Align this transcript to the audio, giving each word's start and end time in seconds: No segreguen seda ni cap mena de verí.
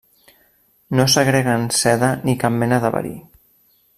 No 0.99 1.05
segreguen 1.15 1.67
seda 1.81 2.11
ni 2.25 2.37
cap 2.45 2.57
mena 2.65 2.83
de 2.87 2.93
verí. 2.99 3.15